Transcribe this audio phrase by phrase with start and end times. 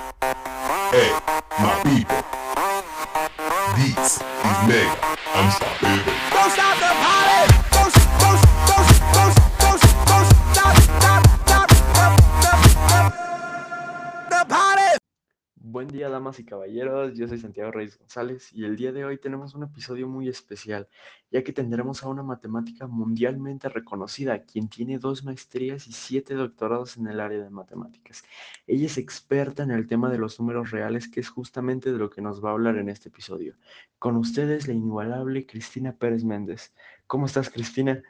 [0.00, 1.10] Hey,
[1.58, 2.22] my people.
[3.76, 6.29] This is Mega Unstoppable.
[16.38, 17.14] Y caballeros.
[17.16, 20.88] Yo soy Santiago Reyes González y el día de hoy tenemos un episodio muy especial,
[21.30, 26.96] ya que tendremos a una matemática mundialmente reconocida, quien tiene dos maestrías y siete doctorados
[26.96, 28.22] en el área de matemáticas.
[28.66, 32.10] Ella es experta en el tema de los números reales, que es justamente de lo
[32.10, 33.56] que nos va a hablar en este episodio.
[33.98, 36.72] Con ustedes, la inigualable Cristina Pérez Méndez.
[37.06, 38.02] ¿Cómo estás, Cristina?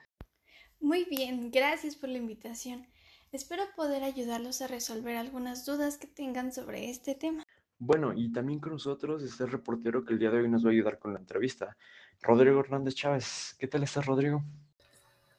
[0.81, 2.87] Muy bien, gracias por la invitación.
[3.33, 7.45] Espero poder ayudarlos a resolver algunas dudas que tengan sobre este tema.
[7.83, 10.69] Bueno, y también con nosotros está el reportero que el día de hoy nos va
[10.69, 11.79] a ayudar con la entrevista,
[12.21, 13.57] Rodrigo Hernández Chávez.
[13.59, 14.45] ¿Qué tal estás, Rodrigo?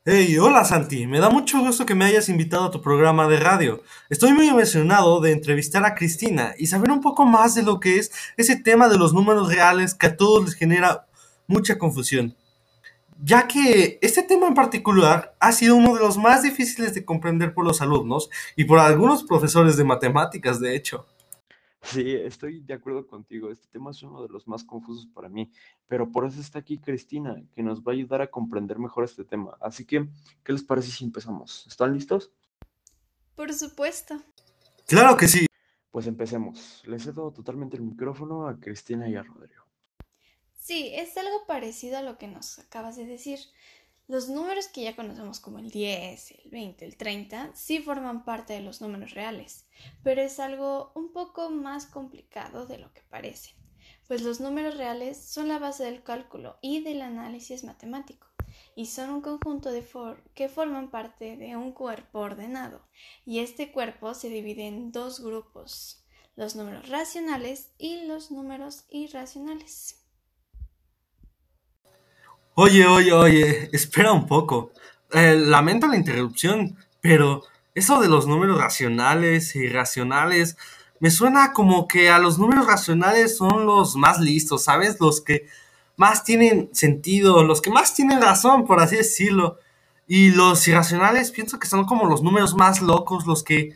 [0.03, 3.39] Hey, hola Santi, me da mucho gusto que me hayas invitado a tu programa de
[3.39, 3.83] radio.
[4.09, 7.99] Estoy muy emocionado de entrevistar a Cristina y saber un poco más de lo que
[7.99, 11.05] es ese tema de los números reales que a todos les genera
[11.45, 12.35] mucha confusión.
[13.23, 17.53] Ya que este tema en particular ha sido uno de los más difíciles de comprender
[17.53, 21.05] por los alumnos y por algunos profesores de matemáticas, de hecho.
[21.81, 23.51] Sí, estoy de acuerdo contigo.
[23.51, 25.51] Este tema es uno de los más confusos para mí,
[25.87, 29.25] pero por eso está aquí Cristina, que nos va a ayudar a comprender mejor este
[29.25, 29.57] tema.
[29.59, 30.07] Así que,
[30.43, 31.65] ¿qué les parece si empezamos?
[31.67, 32.31] ¿Están listos?
[33.35, 34.21] Por supuesto.
[34.87, 35.47] Claro que sí.
[35.89, 36.83] Pues empecemos.
[36.85, 39.65] Le cedo totalmente el micrófono a Cristina y a Rodrigo.
[40.53, 43.39] Sí, es algo parecido a lo que nos acabas de decir.
[44.11, 48.51] Los números que ya conocemos como el 10, el 20, el 30, sí forman parte
[48.51, 49.65] de los números reales,
[50.03, 53.51] pero es algo un poco más complicado de lo que parece,
[54.09, 58.27] pues los números reales son la base del cálculo y del análisis matemático,
[58.75, 59.87] y son un conjunto de
[60.33, 62.85] que forman parte de un cuerpo ordenado,
[63.25, 66.03] y este cuerpo se divide en dos grupos,
[66.35, 70.00] los números racionales y los números irracionales.
[72.55, 74.71] Oye, oye, oye, espera un poco.
[75.13, 80.57] Eh, lamento la interrupción, pero eso de los números racionales e irracionales
[80.99, 84.97] me suena como que a los números racionales son los más listos, ¿sabes?
[84.99, 85.47] Los que
[85.95, 89.57] más tienen sentido, los que más tienen razón, por así decirlo.
[90.07, 93.75] Y los irracionales pienso que son como los números más locos, los que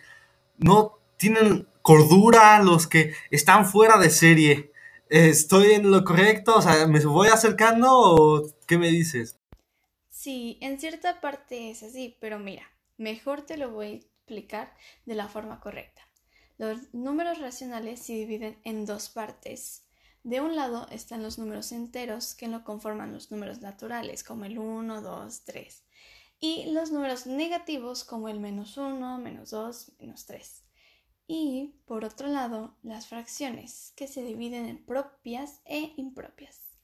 [0.58, 4.72] no tienen cordura, los que están fuera de serie.
[5.09, 6.56] ¿Estoy en lo correcto?
[6.58, 9.40] O sea, ¿me voy acercando o qué me dices?
[10.09, 12.64] Sí, en cierta parte es así, pero mira,
[12.98, 16.02] mejor te lo voy a explicar de la forma correcta.
[16.58, 19.86] Los números racionales se dividen en dos partes.
[20.24, 24.58] De un lado están los números enteros, que lo conforman los números naturales, como el
[24.58, 25.84] 1, 2, 3,
[26.40, 30.64] y los números negativos, como el menos 1, menos 2, menos 3.
[31.28, 36.75] Y, por otro lado, las fracciones, que se dividen en propias e impropias.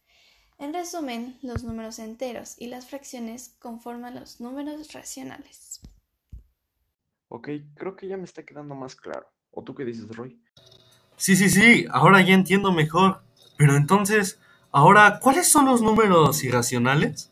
[0.62, 5.82] En resumen, los números enteros y las fracciones conforman los números racionales.
[7.30, 9.26] Ok, creo que ya me está quedando más claro.
[9.50, 10.40] ¿O tú qué dices, Roy?
[11.18, 13.24] Sí, sí, sí, ahora ya entiendo mejor.
[13.58, 14.40] Pero entonces,
[14.72, 17.32] ahora, ¿cuáles son los números irracionales?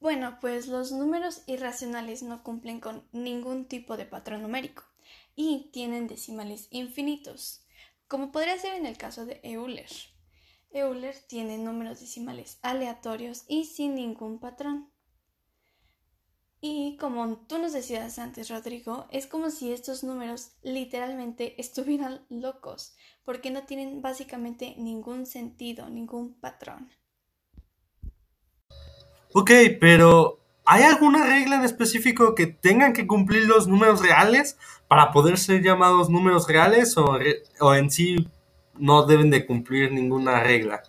[0.00, 4.84] Bueno, pues los números irracionales no cumplen con ningún tipo de patrón numérico
[5.36, 7.66] y tienen decimales infinitos,
[8.06, 9.90] como podría ser en el caso de Euler.
[10.70, 14.90] Euler tiene números decimales aleatorios y sin ningún patrón.
[16.60, 22.96] Y como tú nos decías antes, Rodrigo, es como si estos números literalmente estuvieran locos,
[23.24, 26.90] porque no tienen básicamente ningún sentido, ningún patrón.
[29.34, 29.50] Ok,
[29.80, 34.58] pero ¿hay alguna regla en específico que tengan que cumplir los números reales
[34.88, 37.18] para poder ser llamados números reales o,
[37.60, 38.26] o en sí
[38.78, 40.82] no deben de cumplir ninguna regla?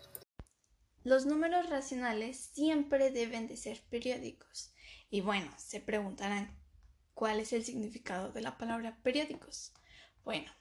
[1.04, 4.74] Los números racionales siempre deben de ser periódicos.
[5.10, 6.56] Y bueno, se preguntarán,
[7.14, 9.74] ¿cuál es el significado de la palabra periódicos?
[10.24, 10.52] Bueno,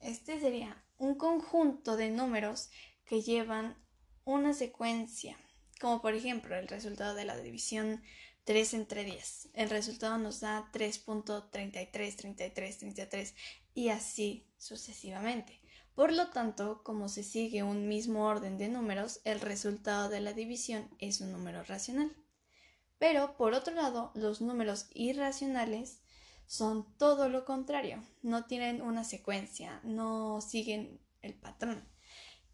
[0.00, 2.70] este sería un conjunto de números
[3.04, 3.76] que llevan
[4.24, 5.36] una secuencia,
[5.80, 8.02] como por ejemplo el resultado de la división
[8.44, 9.50] 3 entre 10.
[9.54, 13.34] El resultado nos da 3.33, 33, 33
[13.74, 15.61] y así sucesivamente.
[15.94, 20.32] Por lo tanto, como se sigue un mismo orden de números, el resultado de la
[20.32, 22.10] división es un número racional.
[22.98, 26.00] Pero, por otro lado, los números irracionales
[26.46, 28.02] son todo lo contrario.
[28.22, 31.86] No tienen una secuencia, no siguen el patrón.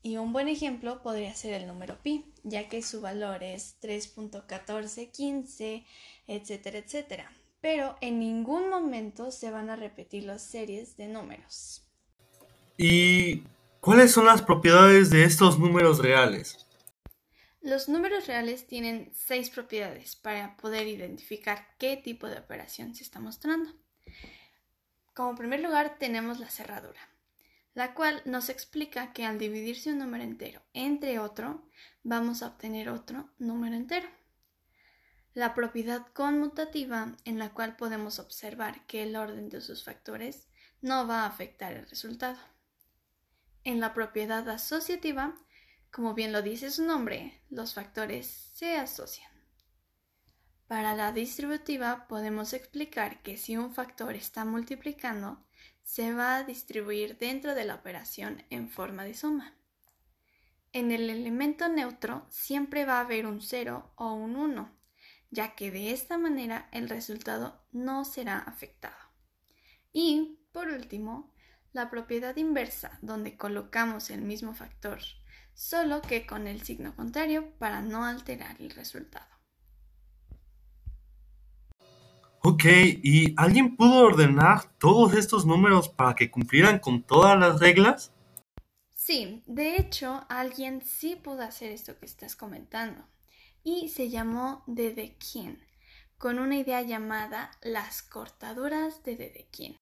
[0.03, 5.85] Y un buen ejemplo podría ser el número pi, ya que su valor es 3.1415,
[6.27, 7.33] etcétera, etcétera.
[7.61, 11.88] Pero en ningún momento se van a repetir las series de números.
[12.81, 13.43] ¿Y
[13.81, 16.65] cuáles son las propiedades de estos números reales?
[17.61, 23.19] Los números reales tienen seis propiedades para poder identificar qué tipo de operación se está
[23.19, 23.73] mostrando.
[25.13, 27.01] Como primer lugar tenemos la cerradura,
[27.75, 31.69] la cual nos explica que al dividirse un número entero entre otro,
[32.05, 34.09] vamos a obtener otro número entero.
[35.35, 40.47] La propiedad conmutativa, en la cual podemos observar que el orden de sus factores
[40.81, 42.39] no va a afectar el resultado.
[43.69, 45.37] En la propiedad asociativa,
[45.93, 49.31] como bien lo dice su nombre, los factores se asocian.
[50.67, 55.45] Para la distributiva podemos explicar que si un factor está multiplicando,
[55.83, 59.55] se va a distribuir dentro de la operación en forma de suma.
[60.73, 64.79] En el elemento neutro siempre va a haber un 0 o un 1,
[65.29, 68.97] ya que de esta manera el resultado no será afectado.
[69.93, 71.35] Y, por último,
[71.73, 75.01] la propiedad inversa, donde colocamos el mismo factor
[75.59, 79.27] solo que con el signo contrario para no alterar el resultado.
[82.45, 82.65] Ok,
[83.03, 88.13] ¿y alguien pudo ordenar todos estos números para que cumplieran con todas las reglas?
[88.95, 93.05] Sí, de hecho, alguien sí pudo hacer esto que estás comentando
[93.65, 95.59] y se llamó Dedekind,
[96.19, 99.77] con una idea llamada las cortaduras de Dedekind.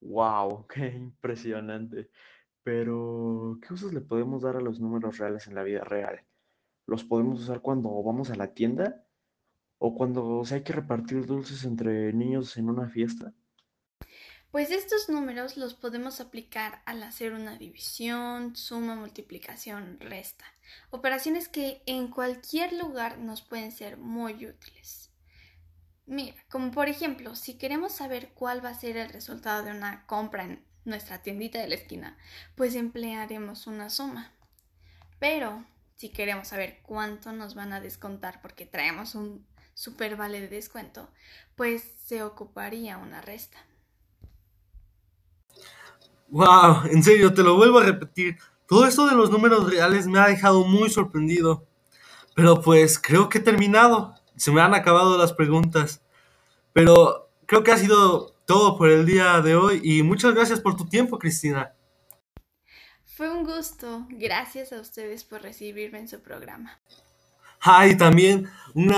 [0.00, 0.66] ¡Wow!
[0.66, 2.10] ¡Qué impresionante!
[2.62, 6.24] Pero, ¿qué usos le podemos dar a los números reales en la vida real?
[6.86, 9.04] ¿Los podemos usar cuando vamos a la tienda?
[9.78, 13.32] ¿O cuando se hay que repartir dulces entre niños en una fiesta?
[14.50, 20.44] Pues estos números los podemos aplicar al hacer una división, suma, multiplicación, resta.
[20.90, 25.09] Operaciones que en cualquier lugar nos pueden ser muy útiles.
[26.10, 30.04] Mira, como por ejemplo, si queremos saber cuál va a ser el resultado de una
[30.06, 32.18] compra en nuestra tiendita de la esquina,
[32.56, 34.32] pues emplearemos una suma.
[35.20, 35.64] Pero
[35.94, 41.08] si queremos saber cuánto nos van a descontar porque traemos un super vale de descuento,
[41.54, 43.58] pues se ocuparía una resta.
[46.26, 48.36] Wow, en serio, te lo vuelvo a repetir.
[48.66, 51.68] Todo esto de los números reales me ha dejado muy sorprendido.
[52.34, 54.19] Pero pues creo que he terminado.
[54.40, 56.00] Se me han acabado las preguntas.
[56.72, 60.78] Pero creo que ha sido todo por el día de hoy y muchas gracias por
[60.78, 61.74] tu tiempo, Cristina.
[63.04, 64.06] Fue un gusto.
[64.08, 66.80] Gracias a ustedes por recibirme en su programa.
[67.60, 68.94] Ah, y también un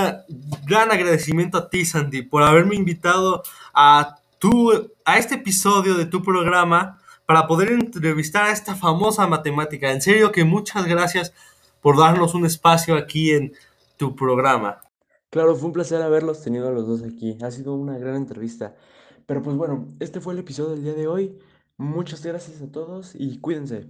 [0.65, 3.43] gran agradecimiento a ti, Sandy, por haberme invitado
[3.75, 9.91] a, tu, a este episodio de tu programa para poder entrevistar a esta famosa matemática.
[9.91, 11.33] En serio que muchas gracias
[11.81, 13.53] por darnos un espacio aquí en
[13.97, 14.83] tu programa.
[15.33, 17.39] Claro, fue un placer haberlos tenido a los dos aquí.
[17.43, 18.77] Ha sido una gran entrevista.
[19.25, 21.39] Pero pues bueno, este fue el episodio del día de hoy.
[21.79, 23.89] Muchas gracias a todos y cuídense.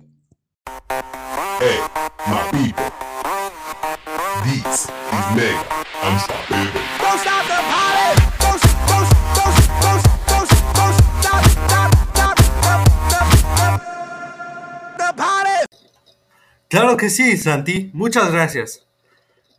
[16.69, 17.91] Claro que sí, Santi.
[17.93, 18.92] Muchas gracias.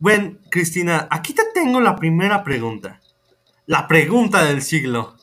[0.04, 3.00] Bueno, Cristina, aquí te tengo la primera pregunta.
[3.64, 5.16] La pregunta del siglo.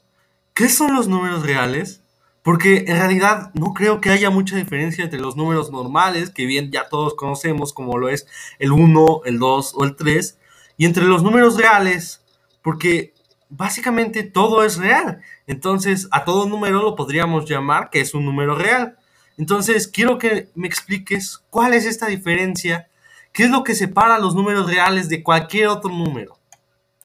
[0.55, 2.01] ¿Qué son los números reales?
[2.41, 6.71] Porque en realidad no creo que haya mucha diferencia entre los números normales, que bien
[6.71, 8.25] ya todos conocemos como lo es
[8.57, 10.39] el 1, el 2 o el 3,
[10.77, 12.23] y entre los números reales,
[12.63, 13.13] porque
[13.49, 15.21] básicamente todo es real.
[15.45, 18.97] Entonces a todo número lo podríamos llamar que es un número real.
[19.37, 22.87] Entonces quiero que me expliques cuál es esta diferencia,
[23.31, 26.40] qué es lo que separa los números reales de cualquier otro número.